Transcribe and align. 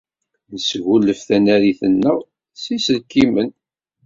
Nesgulef 0.51 1.21
tanarit-nneɣ 1.27 2.17
s 2.61 2.63
yiselkimen. 2.71 3.49